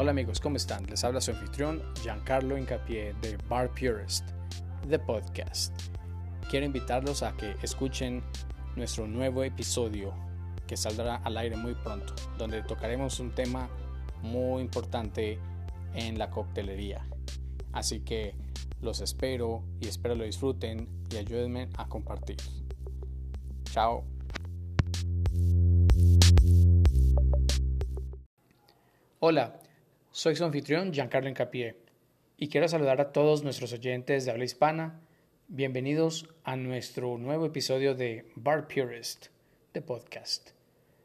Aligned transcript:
Hola 0.00 0.12
amigos, 0.12 0.38
¿cómo 0.38 0.54
están? 0.54 0.86
Les 0.86 1.02
habla 1.02 1.20
su 1.20 1.32
anfitrión 1.32 1.82
Giancarlo 2.04 2.56
Incapié 2.56 3.14
de 3.20 3.36
Bar 3.48 3.68
Purist, 3.70 4.24
The 4.88 4.96
Podcast. 4.96 5.74
Quiero 6.48 6.66
invitarlos 6.66 7.24
a 7.24 7.36
que 7.36 7.56
escuchen 7.62 8.22
nuestro 8.76 9.08
nuevo 9.08 9.42
episodio 9.42 10.14
que 10.68 10.76
saldrá 10.76 11.16
al 11.16 11.36
aire 11.36 11.56
muy 11.56 11.74
pronto, 11.74 12.14
donde 12.38 12.62
tocaremos 12.62 13.18
un 13.18 13.34
tema 13.34 13.68
muy 14.22 14.62
importante 14.62 15.40
en 15.94 16.16
la 16.16 16.30
coctelería. 16.30 17.04
Así 17.72 17.98
que 17.98 18.36
los 18.80 19.00
espero 19.00 19.64
y 19.80 19.88
espero 19.88 20.14
lo 20.14 20.22
disfruten 20.22 20.88
y 21.10 21.16
ayúdenme 21.16 21.70
a 21.76 21.88
compartir. 21.88 22.36
Chao. 23.64 24.04
Hola, 29.18 29.57
soy 30.18 30.34
su 30.34 30.44
anfitrión 30.44 30.92
Giancarlo 30.92 31.28
Incapié 31.28 31.76
y 32.36 32.48
quiero 32.48 32.66
saludar 32.66 33.00
a 33.00 33.12
todos 33.12 33.44
nuestros 33.44 33.72
oyentes 33.72 34.24
de 34.24 34.32
habla 34.32 34.46
hispana. 34.46 35.00
Bienvenidos 35.46 36.28
a 36.42 36.56
nuestro 36.56 37.18
nuevo 37.18 37.46
episodio 37.46 37.94
de 37.94 38.28
Bar 38.34 38.66
Purist, 38.66 39.26
de 39.72 39.80
podcast, 39.80 40.50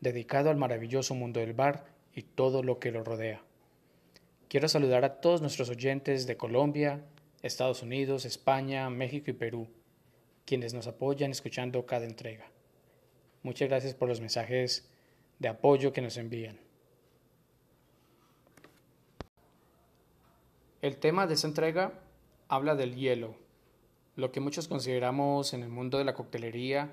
dedicado 0.00 0.48
al 0.48 0.56
maravilloso 0.56 1.14
mundo 1.14 1.40
del 1.40 1.52
bar 1.52 1.84
y 2.14 2.22
todo 2.22 2.62
lo 2.62 2.78
que 2.78 2.92
lo 2.92 3.04
rodea. 3.04 3.42
Quiero 4.48 4.68
saludar 4.68 5.04
a 5.04 5.20
todos 5.20 5.42
nuestros 5.42 5.68
oyentes 5.68 6.26
de 6.26 6.38
Colombia, 6.38 7.04
Estados 7.42 7.82
Unidos, 7.82 8.24
España, 8.24 8.88
México 8.88 9.30
y 9.30 9.34
Perú, 9.34 9.68
quienes 10.46 10.72
nos 10.72 10.86
apoyan 10.86 11.30
escuchando 11.30 11.84
cada 11.84 12.06
entrega. 12.06 12.46
Muchas 13.42 13.68
gracias 13.68 13.92
por 13.92 14.08
los 14.08 14.22
mensajes 14.22 14.88
de 15.40 15.48
apoyo 15.48 15.92
que 15.92 16.00
nos 16.00 16.16
envían. 16.16 16.58
El 20.84 20.98
tema 20.98 21.26
de 21.26 21.32
esta 21.32 21.46
entrega 21.46 21.94
habla 22.46 22.74
del 22.74 22.94
hielo, 22.94 23.36
lo 24.16 24.30
que 24.30 24.40
muchos 24.40 24.68
consideramos 24.68 25.54
en 25.54 25.62
el 25.62 25.70
mundo 25.70 25.96
de 25.96 26.04
la 26.04 26.12
coctelería 26.12 26.92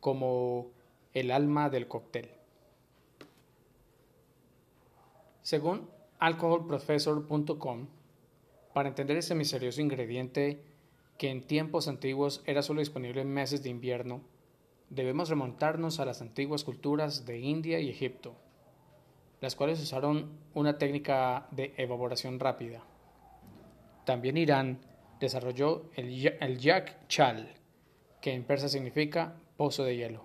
como 0.00 0.68
el 1.12 1.30
alma 1.30 1.68
del 1.68 1.88
cóctel. 1.88 2.30
Según 5.42 5.90
alcoholprofessor.com, 6.20 7.88
para 8.72 8.88
entender 8.88 9.18
este 9.18 9.34
misterioso 9.34 9.82
ingrediente 9.82 10.62
que 11.18 11.28
en 11.28 11.46
tiempos 11.46 11.86
antiguos 11.86 12.42
era 12.46 12.62
solo 12.62 12.80
disponible 12.80 13.20
en 13.20 13.30
meses 13.30 13.62
de 13.62 13.68
invierno, 13.68 14.22
debemos 14.88 15.28
remontarnos 15.28 16.00
a 16.00 16.06
las 16.06 16.22
antiguas 16.22 16.64
culturas 16.64 17.26
de 17.26 17.40
India 17.40 17.78
y 17.78 17.90
Egipto, 17.90 18.32
las 19.42 19.54
cuales 19.54 19.82
usaron 19.82 20.30
una 20.54 20.78
técnica 20.78 21.46
de 21.50 21.74
evaporación 21.76 22.40
rápida. 22.40 22.82
También 24.08 24.38
Irán 24.38 24.78
desarrolló 25.20 25.90
el, 25.94 26.58
Yak 26.58 27.08
Chal, 27.08 27.52
que 28.22 28.32
en 28.32 28.42
persa 28.42 28.70
significa 28.70 29.36
pozo 29.58 29.84
de 29.84 29.98
hielo. 29.98 30.24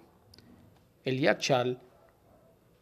El 1.04 1.20
Yak 1.20 1.40
Chal 1.40 1.82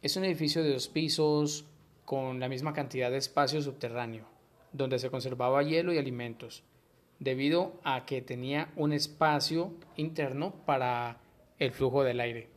es 0.00 0.16
un 0.16 0.24
edificio 0.24 0.62
de 0.62 0.72
dos 0.72 0.86
pisos 0.86 1.66
con 2.04 2.38
la 2.38 2.48
misma 2.48 2.72
cantidad 2.72 3.10
de 3.10 3.16
espacio 3.16 3.60
subterráneo, 3.60 4.28
donde 4.72 5.00
se 5.00 5.10
conservaba 5.10 5.64
hielo 5.64 5.92
y 5.92 5.98
alimentos, 5.98 6.62
debido 7.18 7.80
a 7.82 8.06
que 8.06 8.22
tenía 8.22 8.70
un 8.76 8.92
espacio 8.92 9.74
interno 9.96 10.54
para 10.64 11.20
el 11.58 11.72
flujo 11.72 12.04
del 12.04 12.20
aire. 12.20 12.48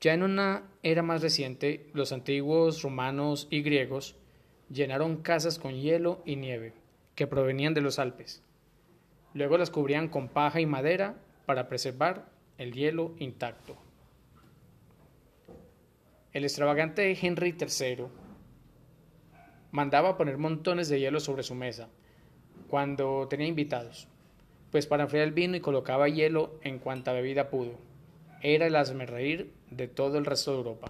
Ya 0.00 0.14
en 0.14 0.22
una 0.22 0.62
era 0.82 1.02
más 1.02 1.20
reciente, 1.20 1.90
los 1.92 2.10
antiguos 2.10 2.80
romanos 2.80 3.48
y 3.50 3.60
griegos 3.60 4.16
llenaron 4.70 5.18
casas 5.18 5.58
con 5.58 5.74
hielo 5.74 6.22
y 6.24 6.36
nieve 6.36 6.80
que 7.14 7.26
provenían 7.26 7.74
de 7.74 7.80
los 7.80 7.98
Alpes. 7.98 8.42
Luego 9.34 9.58
las 9.58 9.70
cubrían 9.70 10.08
con 10.08 10.28
paja 10.28 10.60
y 10.60 10.66
madera 10.66 11.16
para 11.46 11.68
preservar 11.68 12.26
el 12.58 12.72
hielo 12.72 13.14
intacto. 13.18 13.76
El 16.32 16.44
extravagante 16.44 17.16
Henry 17.20 17.54
III 17.58 18.06
mandaba 19.70 20.16
poner 20.16 20.38
montones 20.38 20.88
de 20.88 21.00
hielo 21.00 21.20
sobre 21.20 21.42
su 21.42 21.54
mesa 21.54 21.88
cuando 22.68 23.28
tenía 23.28 23.46
invitados, 23.46 24.08
pues 24.70 24.86
para 24.86 25.02
enfriar 25.02 25.24
el 25.24 25.32
vino 25.32 25.56
y 25.56 25.60
colocaba 25.60 26.08
hielo 26.08 26.58
en 26.62 26.78
cuanta 26.78 27.12
bebida 27.12 27.50
pudo. 27.50 27.74
Era 28.40 28.66
el 28.66 29.06
reír 29.06 29.52
de 29.70 29.88
todo 29.88 30.18
el 30.18 30.24
resto 30.24 30.52
de 30.52 30.56
Europa. 30.58 30.80